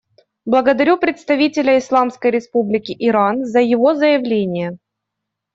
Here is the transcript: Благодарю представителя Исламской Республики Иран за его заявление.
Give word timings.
Благодарю 0.45 0.97
представителя 0.97 1.77
Исламской 1.77 2.31
Республики 2.31 2.91
Иран 2.97 3.45
за 3.45 3.59
его 3.59 3.93
заявление. 3.93 4.79